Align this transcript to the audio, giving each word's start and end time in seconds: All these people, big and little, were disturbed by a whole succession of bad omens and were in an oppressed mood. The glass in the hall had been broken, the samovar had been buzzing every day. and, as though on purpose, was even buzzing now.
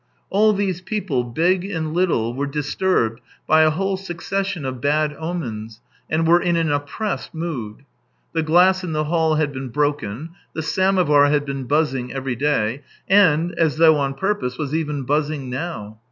All 0.31 0.51
these 0.53 0.81
people, 0.81 1.23
big 1.23 1.63
and 1.63 1.93
little, 1.93 2.33
were 2.33 2.47
disturbed 2.47 3.21
by 3.45 3.61
a 3.61 3.69
whole 3.69 3.97
succession 3.97 4.65
of 4.65 4.81
bad 4.81 5.15
omens 5.19 5.79
and 6.09 6.27
were 6.27 6.41
in 6.41 6.55
an 6.55 6.71
oppressed 6.71 7.35
mood. 7.35 7.85
The 8.33 8.41
glass 8.41 8.83
in 8.83 8.93
the 8.93 9.03
hall 9.03 9.35
had 9.35 9.53
been 9.53 9.69
broken, 9.69 10.31
the 10.55 10.63
samovar 10.63 11.29
had 11.29 11.45
been 11.45 11.65
buzzing 11.65 12.11
every 12.11 12.35
day. 12.35 12.81
and, 13.07 13.51
as 13.59 13.77
though 13.77 13.97
on 13.97 14.15
purpose, 14.15 14.57
was 14.57 14.73
even 14.73 15.03
buzzing 15.03 15.51
now. 15.51 15.99